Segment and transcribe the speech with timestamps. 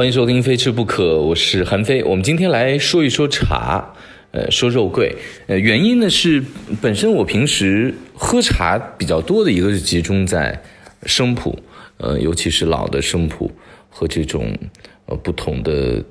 [0.00, 2.02] 欢迎收听《非吃不可》，我是韩非。
[2.02, 3.92] 我们今天来说一说茶，
[4.30, 5.14] 呃，说肉桂。
[5.46, 6.42] 呃，原因呢是
[6.80, 10.58] 本身我平时喝茶比较多的一个是集中在
[11.02, 11.58] 生普，
[11.98, 13.52] 呃，尤其是老的生普
[13.90, 14.56] 和这种
[15.04, 16.02] 呃不同的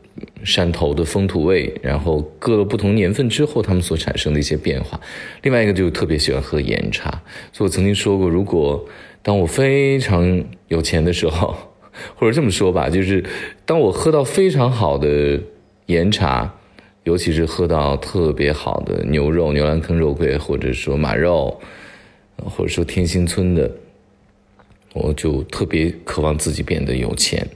[0.43, 5.01] 山头的风土味，然后各了不同年份之后，它们所产生的一些变化。
[5.41, 7.09] 另外一个就是特别喜欢喝岩茶，
[7.51, 8.85] 所以我曾经说过，如果
[9.23, 11.57] 当我非常有钱的时候。
[12.15, 13.23] 或者这么说吧，就是
[13.65, 15.39] 当我喝到非常好的
[15.87, 16.53] 岩茶，
[17.03, 21.59] 尤其是喝到特别好的牛肉、牛栏坑肉桂，或者说马肉，
[22.37, 23.71] 或者说天心村的，
[24.93, 27.47] 我就特别渴望自己变得有钱。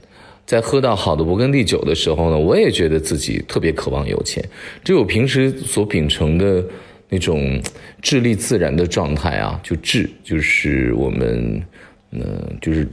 [0.46, 4.44] 在喝到好的勃艮第酒的时候呢，我也觉得自己特别渴望有钱。
[4.82, 6.64] 就我平时所秉承的
[7.08, 7.62] 那种
[8.02, 11.62] 智力自然的状态啊，就智就是我们，
[12.10, 12.88] 嗯，就是。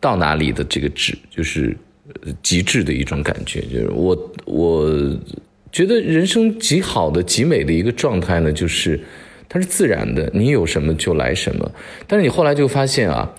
[0.00, 1.76] 到哪里的这个质，就是
[2.42, 3.60] 极致的一种感觉。
[3.62, 5.18] 就是我，我
[5.72, 9.00] 觉得人生极好的、极美的一个状态呢，就是
[9.48, 11.70] 它是自然的，你有什么就来什么。
[12.06, 13.34] 但是你后来就发现啊，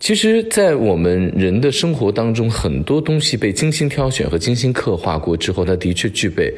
[0.00, 6.52] 其实，在我们人的生活当中，很多东西被精心挑选和精心刻画过之后，它的确具备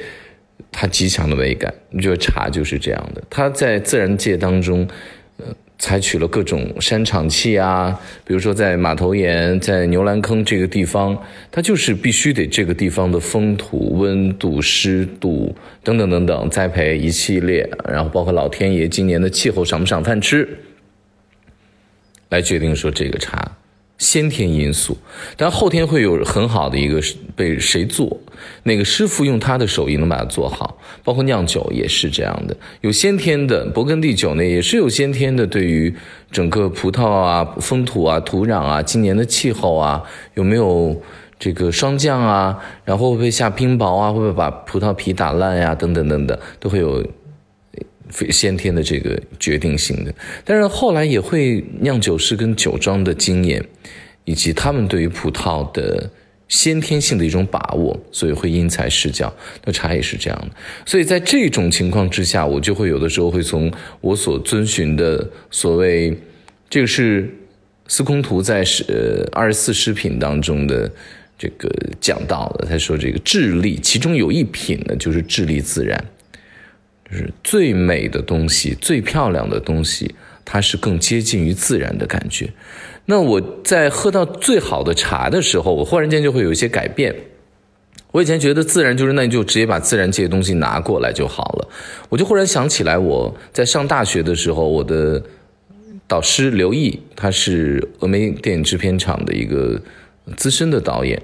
[0.72, 1.72] 它极强的美感。
[1.90, 4.88] 你觉得茶就是这样的，它在自然界当中，
[5.36, 5.44] 呃。
[5.84, 11.14] 采取了各种山场气啊，比如说在马头岩、在牛栏坑这个地方，
[11.52, 20.48] 它就是必须得这个地方的风土、温度、湿度等等等等栽培一系列，然后包括老天爷今年的气候赏不赏饭吃，
[22.30, 23.52] 来决定说这个茶。
[23.96, 24.96] 先天因素，
[25.36, 27.00] 但后天会有很好的一个
[27.36, 28.18] 被谁做，
[28.64, 35.94] 哪个师傅用他的手艺能把它做好，包括酿酒也是这样的，有先天的勃艮第酒呢，也是有先天的，对于
[36.30, 40.02] 整个葡萄啊、风土啊、土壤啊、今年的气候啊，
[40.34, 41.00] 有没有
[41.38, 47.04] 这个霜降啊，然后会不会下冰雹啊，会不会把葡萄皮打烂呀，等等等等，都会有。
[48.10, 53.64] 非先天的这个决定性的，但是后来也会酿酒师跟酒庄的经验，
[54.24, 56.10] 以及他们对于葡萄的
[56.48, 59.34] 先天性的一种把握，所以会因材施教。
[59.64, 60.50] 那茶也是这样的，
[60.84, 66.16] 所以在这种情况之下，我就会有的时候会从我所遵循的所谓，
[66.68, 67.34] 这个是
[67.88, 70.90] 司空图在是呃二十四诗品当中的
[71.38, 71.68] 这个
[72.00, 76.04] 讲到的，他说这个智力，其中有一品呢就是智力自然。
[77.10, 82.50] 就是最美的东西，最漂亮的东西，它是更接近于自然的感觉。
[83.06, 87.14] 那我在喝到最好的茶的时候，我忽然间就会有一些改变。
[88.12, 91.68] 我以前觉得自然就是那你就直接把自然界的东西拿过来就好了。
[92.08, 95.22] 我就忽然想起来，我在上大学的时候，我的
[96.06, 99.80] 导师刘毅，他是峨眉电影制片厂的一个
[100.36, 101.20] 资深的导演。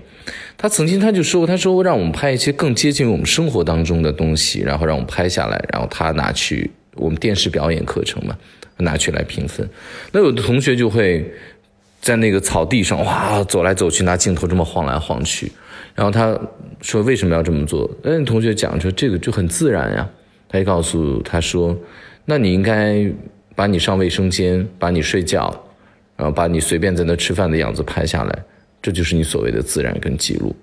[0.56, 8.36] 他曾经他就说过，他说让我们拍一些更接近于我们生活当中的东西，然后让我们拍下来，然后他拿去我们电视表演课程嘛，
[8.78, 9.68] 拿去来评分。
[10.12, 11.24] 那有的同学就会
[12.00, 15.50] 在那个草地上哇走来走去，拿镜头这么晃来晃去。
[15.94, 16.38] 然后他
[16.80, 17.90] 说为什么要这么做？
[18.02, 20.08] 那，同学讲说这个就很自然呀。
[20.48, 21.76] 他就告诉他说，
[22.24, 23.06] 那你应该
[23.54, 25.48] 把你上卫生间，把你睡觉，
[26.16, 28.38] 然后把你随便在那吃饭的样子拍下来。
[28.82, 30.54] 这就是你所谓的自然跟记录，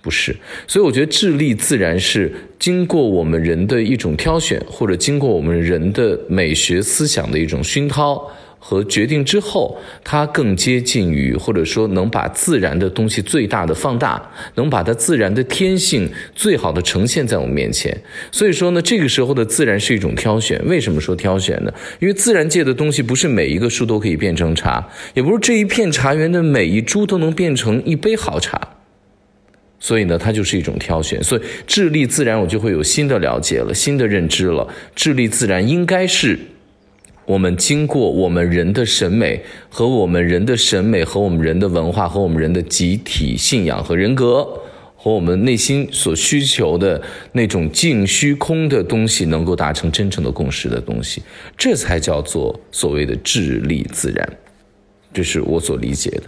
[0.00, 0.34] 不是？
[0.66, 8.30] 所以我觉得智力自然是经过我们人的一种挑选，或者经过我们人的美学思想的一种熏陶。
[8.60, 14.20] 和决定之后，它更接近于，或者说能把自然的东西最大的放大，
[14.56, 17.96] 能把它自然的天性最好的呈现在我们面前。
[18.32, 20.60] 所以说呢，这个时候的自然是一种挑选。
[20.66, 21.72] 为什么说挑选呢？
[22.00, 28.60] 因为自然界的东西不是每一个树都可以变成茶，也不是这一片茶园的每一株都能变成一杯好茶。
[29.78, 31.22] 所以呢，它就是一种挑选。
[31.22, 34.66] 所以智力自然，我就会有新的了解了，新的认知了。
[34.96, 36.38] 智力自然应该是。
[37.28, 44.48] 我们经过我们人的审美和我们人的审美和我们人的文化和我们人的集体信仰和人格
[44.96, 47.00] 和我们内心所需求的
[47.32, 51.22] 那种静虚空的东西能够达成真正的共识的东西，
[51.54, 54.26] 这才叫做所谓的智力自然，
[55.12, 56.22] 这是我所理解的。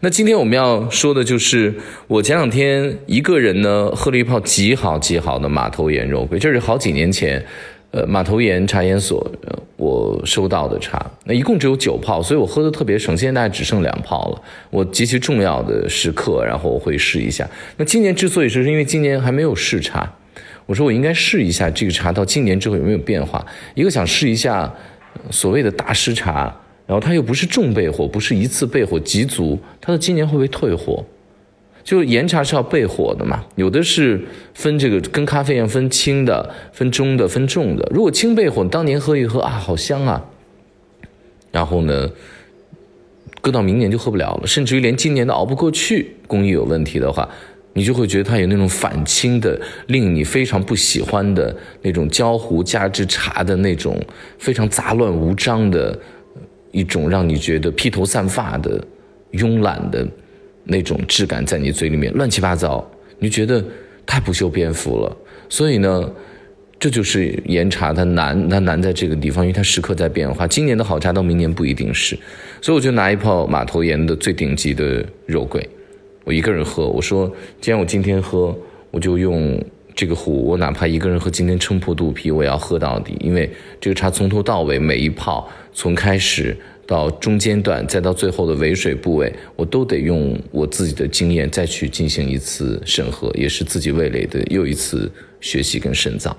[0.00, 1.74] 那今天我们要说的就是
[2.06, 7.42] 我前两天一个人呢喝了一泡极好极好的马头岩肉桂，这是好几年前。
[7.92, 9.30] 呃，马头岩茶研所，
[9.76, 14.42] 我收到的茶，那一共只有九泡，所以我喝的特别省，现在大概只剩两泡了。
[14.70, 17.46] 我极其重要的时刻，然后我会试一下。
[17.76, 20.10] 那今年之所以是因为今年还没有试茶，
[20.64, 23.44] 我说我应该试一下这个茶到今年之后有没有变化。
[23.74, 24.72] 一个想试一下
[25.30, 26.44] 所谓的大师茶，
[26.86, 31.04] 然后它又不是重焙火，不是一次焙火极足，它的今年会不会退火？
[31.84, 34.20] 就岩茶是要焙火的嘛，有的是
[34.54, 37.86] 分这个跟咖啡一样分轻的、分中的、分重的。
[37.92, 40.24] 如果轻焙火，当年喝一喝啊，好香啊。
[41.50, 42.08] 然后呢，
[43.40, 47.28] 搁到明年就喝不了了，甚至于连今年都熬不过去，工艺有问题的话，
[47.74, 54.00] 你就会觉得它有那种反清的、令你非常不喜欢的那种焦糊加之茶的那种
[54.38, 55.98] 非常杂乱无章的
[56.70, 58.82] 一种，让你觉得披头散发的、
[59.32, 60.06] 慵懒的。
[60.64, 62.88] 那种质感在你嘴里面乱七八糟，
[63.18, 63.64] 你觉得
[64.06, 65.16] 太不修边幅了。
[65.48, 66.10] 所以呢，
[66.78, 70.46] 这就是岩茶它难，它难在这个地方，因为它时刻在变化。
[70.46, 72.16] 今年的好茶到明年不一定是，
[72.60, 75.68] 所以我就拿一泡马头岩的最顶级的肉桂，
[76.24, 76.88] 我一个人喝。
[76.88, 77.30] 我说，
[77.60, 78.56] 既然我今天喝，
[78.90, 79.62] 我就用
[79.94, 83.50] 这个壶，我哪怕一个人喝，今天撑破肚皮，我也要喝到底，因为
[83.80, 86.56] 这个茶从头到尾每一泡，从开始。
[86.86, 96.36] 到中间段，再到最后的尾水部位，我都得用我自己的经验再去进行一次审核，也是自己味蕾的又一次学习跟深造。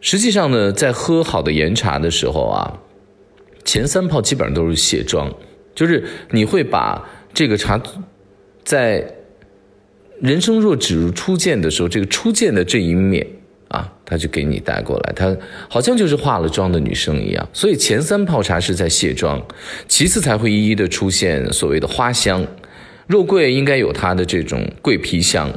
[0.00, 2.80] 实际上呢，在喝好的岩茶的时候啊，
[3.64, 5.34] 前三泡基本上都是卸妆，
[5.74, 7.82] 就是你会把这个茶
[8.62, 9.14] 在
[10.20, 13.26] 人生若只如初见的时候，这个初见的这一面。
[14.10, 15.36] 他就给你带过来，他
[15.68, 17.48] 好像就是化了妆的女生一样。
[17.52, 19.38] 所以前三泡茶是在卸妆，
[19.86, 22.42] 其次才会一一的出现所谓的花香。
[23.06, 25.52] 肉桂应该有它的这种桂皮香，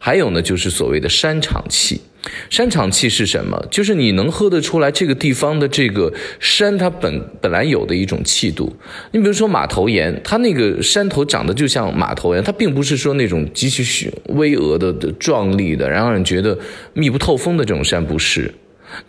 [0.00, 2.00] 还有呢就是所谓的山场气。
[2.48, 3.60] 山场气是什么？
[3.70, 8.72] 就是你能喝得出来这个地方的这个山，它本本来有的一种气度。
[9.10, 16.56] 你比如说马头岩，它那个山头长得就像马头岩，它并不是说那种极其巍峨的、壮丽的，然后让人觉得
[16.94, 18.52] 密不透风的这种山，不是。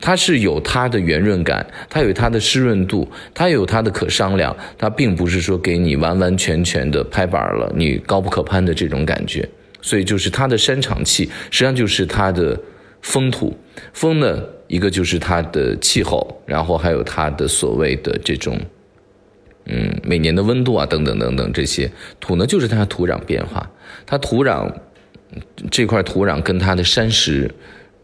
[0.02, 9.48] 它是有它的圆润感，它有它的湿润度，它有它的可商量，它并不是说给你完完全全的拍板了，你高不可攀的这种感觉。
[9.82, 12.60] 所以就是它的山场气，实际上就是它的。
[13.04, 13.56] 风土，
[13.94, 18.60] 风呢，一个就是它的气候，然后还有它的所谓的这种，
[19.66, 21.92] 嗯，每年的温度啊，等等等等这些。
[22.20, 23.70] 土呢，就是它土壤变化，
[24.06, 24.74] 它土壤
[25.70, 27.54] 这块土壤跟它的山石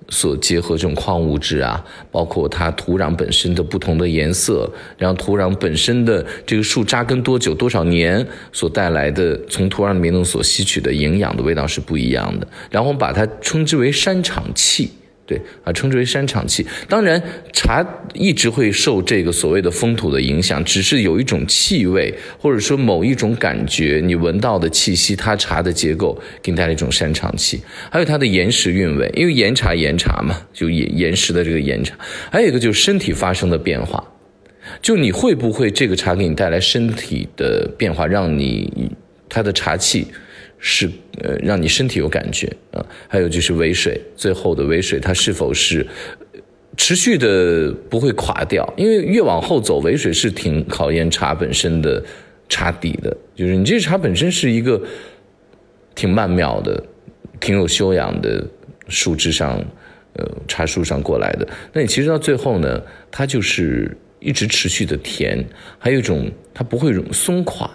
[0.10, 12.48] 所结合这种矿物质啊，包括它土壤本身的不同的颜色，然后土壤本身的这个树扎根多久多少年所带来的从土壤里面能所吸取的营养的味道是不一样的。
[12.70, 14.92] 然后我们把它称之为山场气。
[15.30, 16.66] 对啊，称之为山场气。
[16.88, 17.22] 当然，
[17.54, 17.86] 茶
[18.16, 27.62] 一直会受这个所谓的风土的影响，只是有一种气味，或者说某一种感觉，你闻到的气息，它茶的结构给你带来一种山场气。
[27.92, 31.96] 还有它的岩石韵味，因为岩茶岩茶嘛，就岩岩石的这个岩茶。
[32.32, 34.04] 还有一个就是身体发生的变化，
[34.82, 38.92] 就你会不会这个茶给你带来身体的变化，让你
[39.30, 40.08] 它的茶气。
[40.60, 40.90] 是
[41.22, 45.86] 呃，让你身体有感觉啊，还有就是尾水，最后的尾水它是否是
[46.76, 48.72] 持续的不会垮掉？
[48.76, 52.04] 因为越往后走，尾水是挺考验茶本身的
[52.50, 54.82] 茶底的，就是你这茶本身是一个
[55.96, 56.84] 挺曼妙的、
[57.40, 58.46] 挺有修养的
[58.90, 59.64] 树枝上，
[60.14, 61.48] 呃，茶树上过来的。
[61.72, 65.42] 那你其实到最后呢，它就是一直持续的甜，
[65.78, 67.70] 还有一种它不会松垮。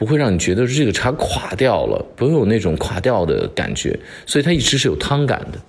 [0.00, 5.60] 不会让你觉得这个茶垮掉了，不会有那种垮掉的感觉，所以它一直是有汤感的。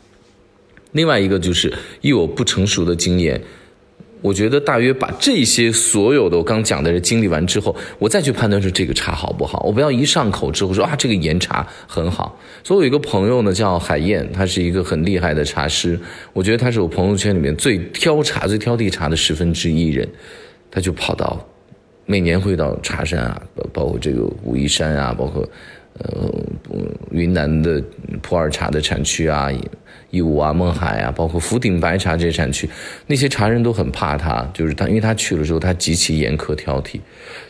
[0.94, 3.42] 另外一个就是以我不成熟的经验，
[4.22, 12.40] 我觉得大约把这些所有的我刚讲的经历完之后，我再去判断说这个茶好不好，我不要一上口之后说啊这个岩茶很好。
[12.64, 16.00] 所以我有一个朋友呢叫海燕，他是一个很厉害的茶师，
[16.32, 20.08] 我觉得他是我朋友圈里面最挑茶、最挑剔茶的十分之一人，
[20.72, 21.46] 他就跑到。
[22.06, 23.42] 每年会到茶山啊，
[23.72, 25.48] 包括这个武夷山啊，包括
[26.00, 26.30] 呃
[27.12, 27.82] 云南的
[28.22, 29.50] 普洱茶的产区啊，
[30.10, 32.70] 义乌啊、勐海啊，包括福鼎白茶这些产区，
[33.08, 37.00] 那些茶人都很怕他，就是他，因为他去了之后，他极其严苛挑剔，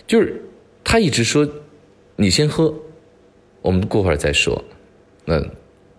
[0.06, 0.40] 就是
[0.84, 1.48] 他一直说
[2.18, 2.72] 你先喝，
[3.62, 4.64] 我们过会儿再说。
[5.26, 5.42] 那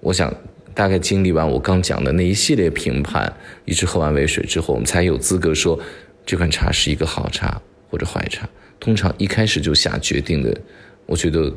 [0.01, 0.33] 我想
[0.75, 3.33] 大概经历完我刚讲的那一系列评判，
[3.65, 5.79] 一直喝完尾水之后，我们才有资格说
[6.25, 7.61] 这款茶是一个好茶。
[7.93, 8.49] 或者坏茶，
[8.81, 10.57] 通常一开始就下决定的，
[11.05, 11.53] 我觉得，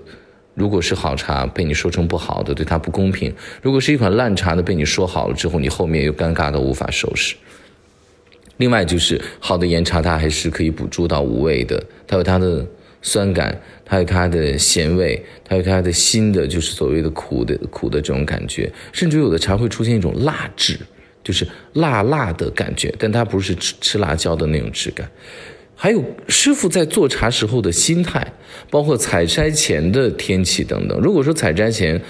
[0.53, 7.37] 如果是好茶被你说成不好的，对它不公平；如果是一款烂茶的被你说好了之后，你后面又尴尬的无法收拾。
[8.57, 12.67] 另外就是好的岩茶，它还是可以捕捉到无味的，它有它的
[13.01, 20.77] 酸感，它有它的咸味，它有它的新的就是所谓的苦的苦的这种感觉，甚至有的茶会出现一种辣质，
[21.23, 25.09] 就是辣辣的感觉，但它不是吃吃辣椒的那种质感。
[25.75, 28.25] 还有师傅在做茶时候的心态，
[28.69, 30.97] 包括采摘前的天气等等。
[30.99, 32.01] 如果说采摘前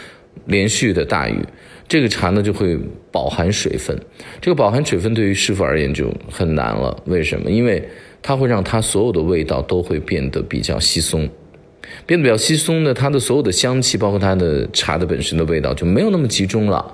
[0.45, 1.43] 连续的大雨，
[1.87, 2.77] 这个茶呢就会
[3.11, 3.99] 饱含水分。
[4.39, 6.95] 这个饱含水分对于师傅而言就很难了。
[7.05, 7.49] 为什么？
[7.49, 7.83] 因为
[8.21, 11.27] 它会让它所有的味道都会变得比较稀松，
[12.05, 16.93] 变得比较稀松呢，它的所有的香气，包括它的茶的本身的味道就没有那么集中了。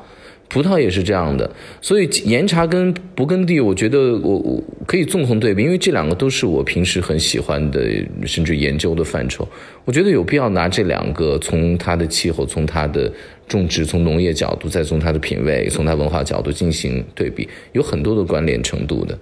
[0.51, 7.79] 葡萄也是这样的，所以岩茶跟勃艮第，我觉得我我可以纵横对比，因为这两个都是我平时很喜欢的，
[8.25, 9.47] 甚至研究的范畴。
[9.85, 13.09] 我觉得有必要拿这两个，从它的气候，从它的
[13.47, 19.17] 种植，从农业角度，再从它的品味，从它文化角度进行对比，有很多的关联程度的。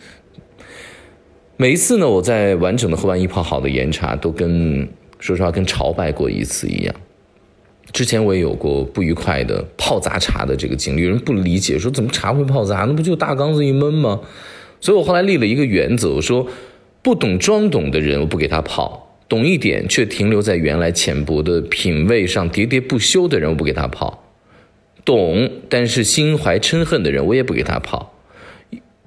[1.57, 4.87] 每一次呢，我在完整的喝完一泡好的岩茶，都跟
[5.19, 6.95] 说实话跟朝拜过一次一样。
[7.91, 12.85] 之前我也有过不愉快的泡杂茶的这个经历，有人不理解，说怎么茶会泡杂？
[12.87, 14.19] 那不就大缸子一闷吗？
[14.79, 16.47] 所以我后来立了一个原则，我说
[17.01, 24.23] 不懂装懂的人我不给他泡，懂一点却停留在原来浅薄的品味上喋喋不休的人我不给他泡，
[25.03, 28.13] 懂但是心怀嗔恨的人我也不给他泡，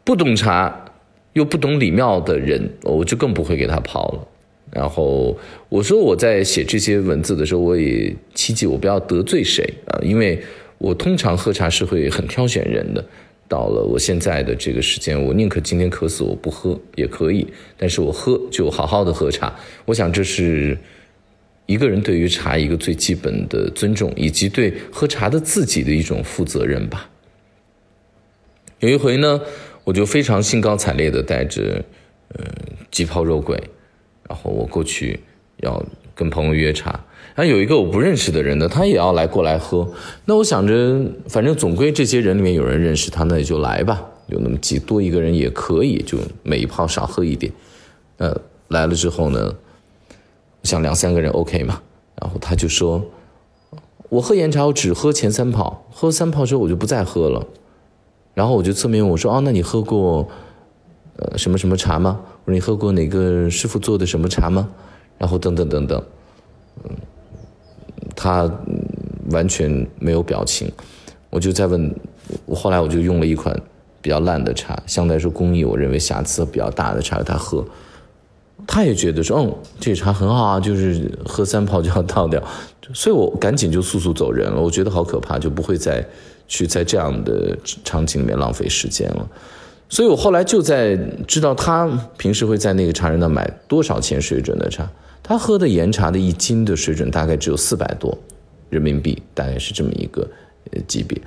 [0.04, 0.86] 不懂茶
[1.34, 4.28] 又不懂礼貌的人我就更不会给他泡了。
[4.72, 5.38] 然后
[5.68, 10.42] 我说我在写这些文字的时候，我也希冀我不要得罪谁啊，因为
[10.78, 13.04] 我通常喝茶是会很挑选人的。
[13.48, 19.54] 到了我现在的这个时间，我宁可今天渴死我不喝也可以，但是我喝就好好的喝茶。
[19.84, 20.78] 我想这是
[21.66, 27.10] 一个人对于茶一个最基本的尊重，以及对喝茶的自己的一种负责任吧。
[28.80, 29.38] 有一回呢，
[29.84, 31.84] 我就非常兴高采烈的带着
[32.28, 32.44] 呃
[32.90, 33.62] 几泡肉桂。
[34.32, 35.20] 然后我过去
[35.58, 35.84] 要
[36.14, 36.88] 跟朋友约茶，
[37.34, 39.86] 然后有一个我不认识的人呢，他也要来过来喝。
[40.24, 44.02] 那我想着，反正总归这些人里面有人认识他，那也就来吧。
[44.28, 47.52] 有那么几多一个人也可以，就每一泡少喝一点。
[48.16, 48.34] 呃，
[48.68, 49.54] 来了之后呢，
[50.62, 51.82] 想两三个人 OK 嘛。
[52.22, 53.04] 然后他就说，
[54.08, 57.46] 我喝岩茶我只喝前三泡，喝三泡之后我就不再喝了。
[58.32, 60.26] 然后我就侧面问我说，哦，那你喝过
[61.16, 62.20] 呃什么什么茶吗？
[62.44, 64.68] 我说你喝过哪个师傅做的什么茶吗？
[65.18, 66.02] 然后等等等等，
[66.84, 66.90] 嗯，
[68.16, 68.50] 他
[69.30, 70.72] 完全没有表情。
[71.30, 71.94] 我就在问，
[72.44, 73.56] 我后来我就用了一款
[74.00, 77.64] 比较烂的茶，相对来说工艺我认为瑕疵比较大的茶给他喝，
[78.66, 82.42] 他也觉得说，嗯，这茶很好啊，就是喝三泡就要倒掉，
[82.92, 84.60] 所以我赶紧就速速走人了。
[84.60, 86.04] 我觉得好可怕，就不会再
[86.48, 89.28] 去在这样的场景里面浪费时间了。
[89.92, 90.96] 所以我后来就在
[91.28, 94.90] 知道他平时会在那个茶人那买多少钱水准的茶，
[95.22, 98.16] 他喝的岩茶的一斤的水准大概只有四百多
[98.70, 100.26] 人民币，大概是这么一个
[100.70, 101.20] 呃级别。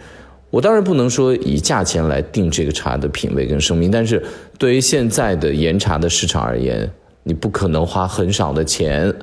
[0.49, 4.23] 我当然不能说以价钱来定这个茶的品味跟生命，但是
[4.57, 6.89] 对于现在的岩茶的市场而言，
[7.21, 9.13] 你不可能花很少的钱，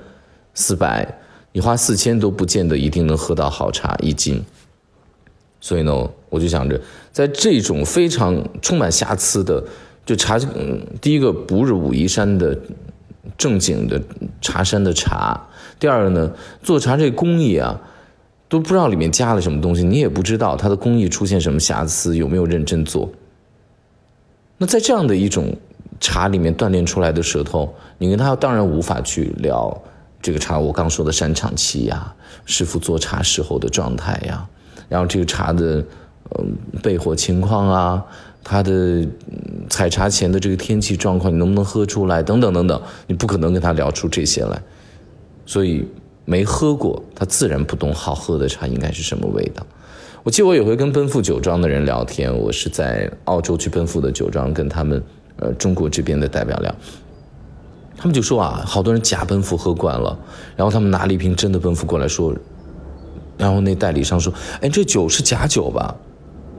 [0.54, 1.04] 四百，
[1.50, 4.40] 你花四千都不见得一定能喝到好茶一斤。
[5.62, 6.78] 所以呢，我就想着，
[7.12, 9.62] 在这种非常充满瑕疵的，
[10.04, 12.58] 就茶，嗯，第一个不是武夷山的
[13.38, 14.02] 正经的
[14.40, 15.40] 茶山的茶，
[15.78, 16.32] 第二个呢，
[16.64, 17.80] 做茶这工艺啊，
[18.48, 23.08] 都不知道里面加了什么东西，你也不知道它的工艺出现什么瑕疵，有没有认真做。
[24.58, 25.56] 那在这样的一种
[26.00, 29.80] 茶里面锻炼出来的舌头，你跟他当然无法去聊
[30.20, 32.12] 这个茶，我刚说的山场期呀，
[32.46, 34.44] 师傅做茶时候的状态呀。
[34.92, 35.82] 然后这个茶的，
[36.36, 38.04] 嗯，备货情况啊，
[38.44, 39.02] 它的
[39.70, 42.22] 采茶前的这个天气状况，你能不能喝出来？
[42.22, 44.62] 等等等等，你不可能跟他聊出这些来，
[45.46, 45.88] 所以
[46.26, 49.64] 没喝过，他自然不懂好喝的茶应该是什么味道。
[50.24, 55.02] 我记得我有回跟奔富酒庄的人聊天，我是在澳洲去奔富的酒庄跟他们，
[55.36, 56.74] 呃，中国这边的代表聊，
[57.96, 60.18] 他们就说啊，好多人假奔富喝惯了，
[60.54, 62.36] 然后他们拿了一瓶真的奔富过来说。
[63.42, 64.32] 然后那代理商说
[64.62, 65.92] ：“哎，这酒是假酒吧？”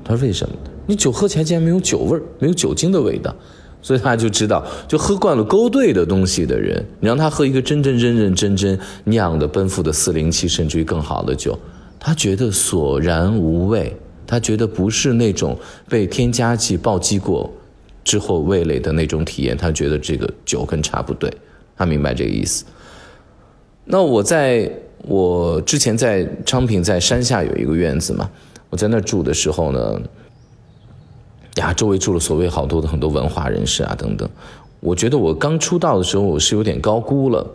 [0.04, 0.54] 他说：“为什么？
[0.86, 3.34] 你酒喝起来竟然没有酒味儿，没有酒精的味道。”
[3.82, 11.58] 所以他就知道，就喝惯了勾兑的东西的人，你让他喝一个真真认认真真酿的奔富的四零七，甚至于更好的酒，
[11.98, 13.96] 他觉得索然无味，
[14.28, 17.50] 他觉得不是那种被添加剂暴击过
[18.04, 21.32] 之后味蕾的那种体验，他觉得这个酒跟茶不对，
[21.78, 22.66] 他明白这个意思。
[23.86, 24.70] 那我在。
[25.04, 28.30] 我之前在昌平，在山下有一个院子嘛，
[28.70, 30.02] 我在那住的时候呢，
[31.56, 34.30] 呀，周围住了所谓好多的很多文化人士啊等等。
[34.80, 37.46] 我觉得我刚出道的时候，我是有点高估了，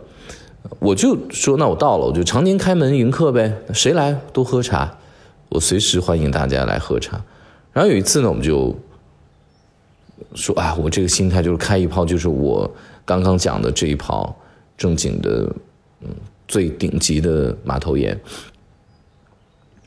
[0.79, 4.97] 我就说那我到了，我就常年开门迎客呗，谁来都喝茶，
[5.49, 7.21] 我随时欢迎大家来喝茶。
[7.73, 8.75] 然后有一次呢，我们就
[10.35, 12.69] 说啊，我这个心态就是开一泡，就是我。
[13.05, 14.35] 刚刚讲的这一泡
[14.77, 15.51] 正经的，
[16.01, 16.09] 嗯，
[16.49, 18.19] 最顶级的马头岩，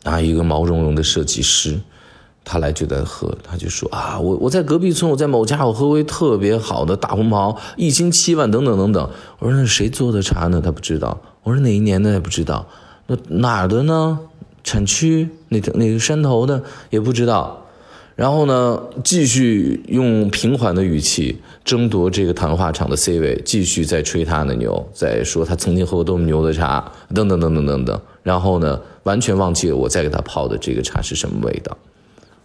[0.04, 1.78] 啊，一个毛茸茸的设计师，
[2.44, 9.10] 他来就在喝，他就说啊，我我在隔壁村，我在某家我喝过特别好的大红袍，一斤七万，等等等等。
[9.40, 10.62] 我说那谁做的茶呢？
[10.64, 11.20] 他不知道。
[11.42, 12.66] 我说哪一年的也不知道。
[13.08, 14.18] 那哪儿的呢？
[14.64, 17.61] 产区哪哪个山头的也不知道。
[18.14, 28.00] 然后呢，继续用平缓的语气争夺这个谈话场的 C 位，继续在吹他的牛，在说他曾经喝过多么牛的茶，等等等等等等。
[28.22, 31.76] 然后呢，完全忘记了我在给他泡的这个茶是什么味道。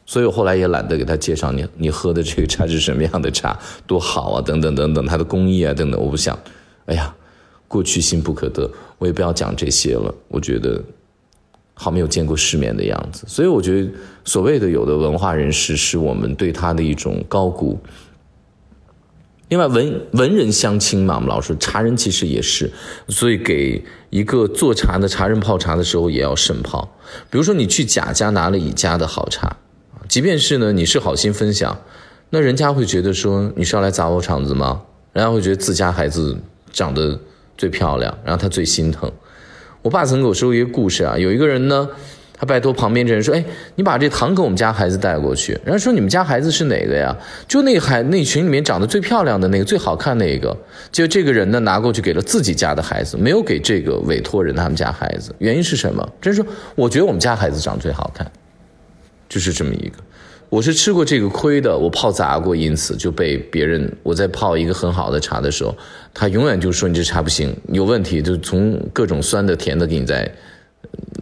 [0.06, 6.38] 所以我后来也懒得给他介绍你你喝的这个茶是什么样的茶，多好啊，等等等等，它的工艺啊等等，我不想。
[6.86, 7.14] 哎呀，
[7.68, 10.16] 过去心不可得，我也不要讲这些了。
[10.30, 10.82] 我觉得。
[11.79, 13.89] 好没有见过世面的样子，所以我觉得
[14.25, 17.79] 所谓的有的文化人士是我们对他的一种高估。
[19.50, 22.69] 另外文文人相亲嘛，我们老说茶人其实也是，
[23.07, 26.98] 所以给一个做茶的茶人泡茶的时候也要慎泡。
[27.29, 29.57] 比如说你去贾家拿了乙家的好茶，
[30.10, 31.79] 即便是呢你是好心分享，
[32.31, 34.81] 那人家会觉得说你是要来砸我场子吗？
[35.13, 36.38] 人家会觉得自家孩子
[36.74, 37.17] 长得
[37.55, 39.10] 最漂亮，然后他最心疼。
[39.88, 41.88] 我爸曾给我说过一个故事啊，有一个人呢，
[42.34, 43.41] 他拜托旁边这人说：“哎，
[43.75, 47.15] 你把这糖给我们家孩子带过去。”然后说：“你们家孩子是哪个呀？”
[47.48, 50.53] 就那孩那群里面长得最漂亮的那个，最好看那个。
[50.91, 55.34] 就这个人呢，拿过去给了自己家的孩子，没有给这个委托人他们家孩子。
[55.38, 56.06] 原因是什么？
[56.20, 58.29] 真是说，我觉得我们家孩子长得最好看，
[59.29, 59.94] 就是这么一个。
[60.50, 65.75] 我是吃过这个亏的，我泡砸过，因此就被别人我在泡一个很好的茶的时候，
[66.13, 70.24] 他永远就说你这茶不行，有问题，就从各种酸的、甜的给你在，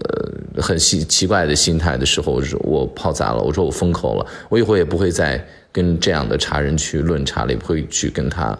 [0.03, 8.55] 呃，很奇奇怪的心态的时候，我说我泡砸了，我说我封口了，我以后也不会再跟这样的茶人去论茶了，也不会去跟他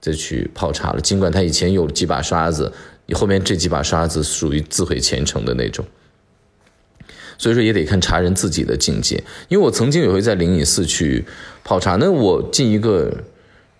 [0.00, 1.00] 再去泡茶了。
[1.00, 2.70] 尽管他以前有几把刷子，
[3.06, 5.84] 你后面这几把刷子属于自毁前程的那种。
[7.40, 9.16] 所以说也得看茶人自己的境界，
[9.48, 11.24] 因为我曾经也会在灵隐寺去
[11.64, 13.10] 泡茶，那我进一个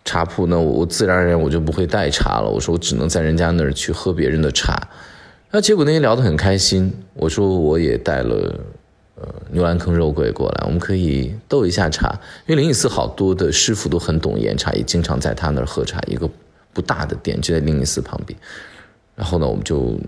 [0.03, 2.49] 茶铺，那我自然而然我就不会带茶了。
[2.49, 4.89] 我说我只能在人家那儿去喝别人的茶，
[5.51, 8.59] 那结果那天聊得很开心，我说我也带了
[9.17, 16.27] 呃牛栏坑肉桂过来，我们可以斗一下茶，因为灵隐寺好多的师傅都很懂岩茶，也经常在他那儿喝茶，一个
[16.73, 18.39] 不大的店就在灵隐寺旁边，
[19.15, 20.01] 然后呢我们就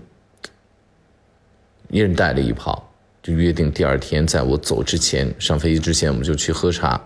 [1.91, 2.89] 一人带了一泡。
[3.23, 7.01] 就约定第二天，在我走之前，上飞机之前，我们就去喝茶。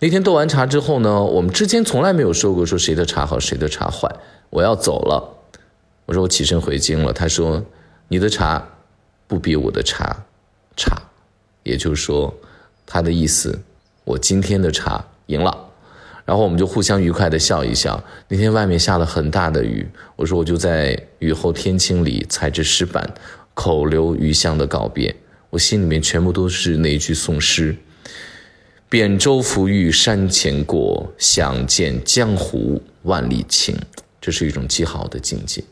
[0.00, 4.12] 那天斗完茶之后呢，我们之间从来没有说过说谁的茶好，谁的茶坏。
[4.50, 5.36] 我要走了，
[6.06, 7.12] 我说我起身回京了。
[7.12, 7.64] 他说
[8.08, 8.66] 你的茶
[9.28, 10.24] 不比我的茶
[10.76, 11.00] 差，
[11.62, 12.34] 也就是说，
[12.84, 13.56] 他的意思，
[14.02, 15.68] 我今天的茶赢了。
[16.24, 18.02] 然后我们就互相愉快的笑一笑。
[18.28, 23.08] 那天外面下了很大的雨，我说我就在雨后天青里踩着石板。
[23.54, 25.14] 口留余香的告别，
[25.50, 27.76] 我心里面全部都是那一句宋诗
[28.88, 33.76] ：“扁舟浮玉山前过，想见江湖万里情。”
[34.20, 35.62] 这是一种极好的境界。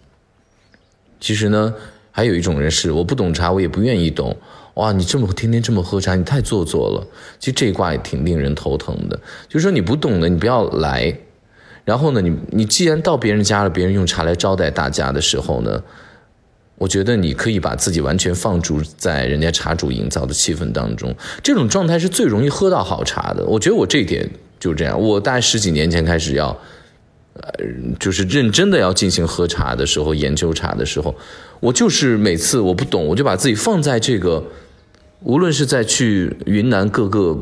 [1.20, 1.74] 其实呢，
[2.10, 4.36] 还有一种人是我不懂茶，我也不愿意懂。
[4.74, 7.06] 哇，你这么天天这么喝茶，你太做作了。
[7.38, 9.16] 其实这一卦也挺令人头疼的，
[9.48, 11.16] 就是说你不懂的，你不要来。
[11.84, 15.82] 然后呢，你你既然到别人家了，别人用茶来招待大家的时候呢？
[16.80, 23.44] 我觉得你可以把自己完全放逐在人家茶主营造的气氛当中，这种状态是最容易喝到好茶的。
[23.44, 24.26] 我觉得我这一点
[24.58, 24.98] 就是这样。
[24.98, 26.48] 我大概十几年前开始要，
[27.34, 27.52] 呃，
[27.98, 31.14] 就是认真的要进行喝茶的时候，研究茶的时候，
[31.60, 34.42] 我就是每次我不懂，我就把自己放在这个，
[35.22, 37.38] 无论是在去云南各个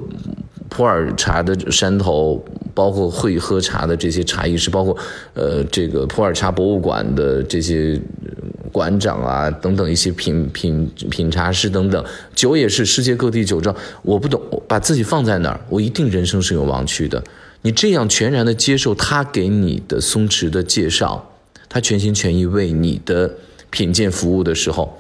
[0.69, 4.99] 普洱茶的山头，包括会喝茶的这些茶艺师，包括
[5.35, 7.97] 呃这个普洱茶博物馆的这些。
[8.69, 12.05] 馆长啊，等等一些品品品茶师等等，
[12.35, 17.23] 酒也是世界各地酒庄，我不懂，把自己放在哪儿，我一定人生是有盲区的。
[17.63, 21.33] 你这样全然的接受他给你的松弛的介绍，
[21.69, 23.35] 他全心全意为你的
[23.71, 24.99] 品鉴服务的时候，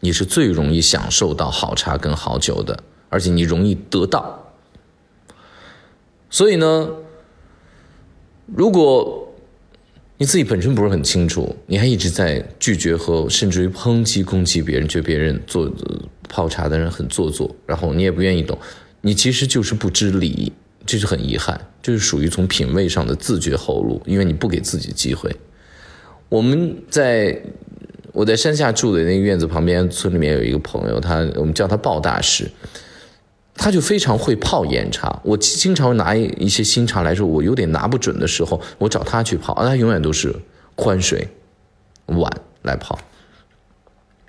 [0.00, 4.52] 你是最容易享受到好茶跟好酒的，而且你容易得到。
[6.30, 6.88] 所以呢，
[8.46, 9.23] 如果。
[10.16, 15.70] 你自己本身不是很清楚，你还一直在拒绝和甚至于抨击攻击别人，觉得别人做
[16.28, 18.56] 泡茶的人很做作，然后你也不愿意懂，
[19.00, 20.52] 你其实就是不知礼，
[20.86, 25.34] 这是很遗憾，这是属于从品味上的自绝后路，因为你不给自己机会。
[26.28, 27.42] 我们在
[28.12, 32.48] 我在山下住的那个院子旁边，村里面有一个朋友，他我们叫他鲍大师，
[33.56, 35.20] 他就非常会泡岩茶。
[35.22, 40.34] 我经常拿一些新茶来说，我有点拿不准的时候，我找他去泡，他永远都是
[40.74, 41.28] 宽水
[42.06, 42.30] 碗
[42.62, 42.98] 来泡。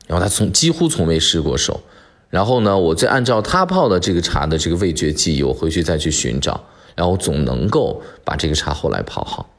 [0.07, 1.81] 然后他从几乎从未失过手。
[2.29, 9.49] 然后呢，我再按照他泡的这个茶的这个味觉记忆，我回去再去寻找，然后总能够把这个茶后来泡好。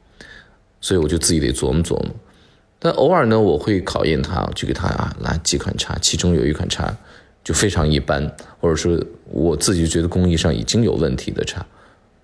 [0.80, 2.06] 所以我就自己得琢磨琢磨。
[2.78, 6.94] 但偶尔呢，我会考验他，就给他啊拿几款茶，其中有一款茶
[7.46, 8.28] 就非常一般，
[8.60, 11.64] 或者说我自己觉得工艺上已经有问题的茶，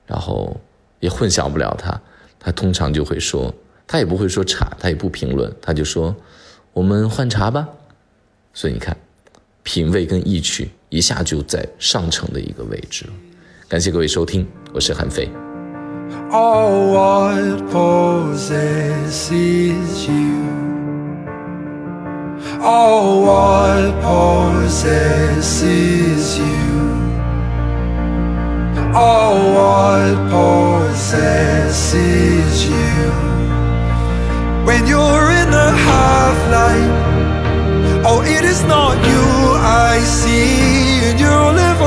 [0.04, 0.60] 然后
[0.98, 2.00] 也混淆不了他。
[2.40, 3.54] 他通常就会说，
[3.86, 6.12] 他也不会说差，他也不评论，他就说
[6.72, 7.68] 我们换茶吧。
[8.52, 8.96] 所以你看，
[9.62, 13.06] 品味跟意趣一下就在上乘的一个位置。
[13.68, 15.30] 感谢各位收听，我是韩飞。
[16.32, 18.50] Oh, what possesses
[20.08, 20.71] you?
[22.64, 23.90] Oh, what
[24.62, 26.44] possesses you?
[28.94, 30.14] Oh, what
[30.94, 33.10] possesses you?
[34.64, 36.94] When you're in the half light,
[38.06, 39.24] oh, it is not you
[39.58, 41.82] I see, and you'll live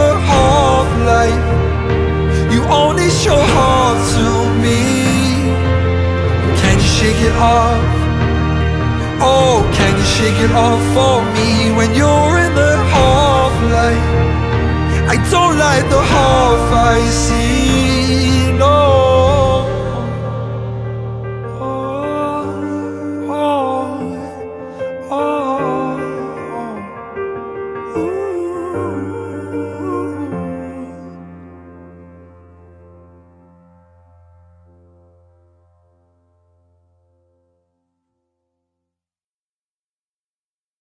[10.17, 14.06] shake it off for me when you're in the half light?
[15.13, 17.94] I don't like the half I see.